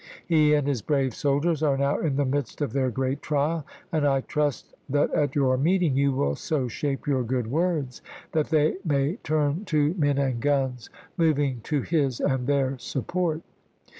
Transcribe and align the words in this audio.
He 0.25 0.55
and 0.55 0.65
his 0.67 0.81
brave 0.81 1.13
soldiers 1.13 1.61
are 1.61 1.77
now 1.77 1.99
in 1.99 2.15
the 2.15 2.25
midst 2.25 2.59
of 2.61 2.73
their 2.73 2.89
great 2.89 3.21
trial, 3.21 3.67
and 3.91 4.03
I 4.03 4.21
trust 4.21 4.73
that 4.89 5.13
at 5.13 5.35
your 5.35 5.59
meeting 5.59 5.91
l"f°a! 5.91 5.95
to 5.95 6.01
you 6.01 6.11
will 6.13 6.35
so 6.35 6.67
shape 6.67 7.05
your 7.05 7.21
good 7.21 7.45
words 7.45 8.01
that 8.31 8.47
they 8.47 8.77
may 8.83 9.09
aSdnothe?s, 9.17 9.17
turn 9.23 9.65
to 9.65 9.93
men 9.99 10.17
and 10.17 10.41
guns, 10.41 10.89
moving 11.17 11.61
to 11.65 11.81
his 11.83 12.19
and 12.19 12.47
their 12.47 12.79
sup 12.79 13.03
unMs. 13.03 13.07
port." 13.09 13.41